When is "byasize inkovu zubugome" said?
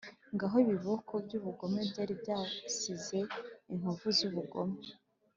2.21-4.79